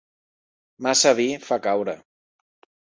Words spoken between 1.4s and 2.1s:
fa caure.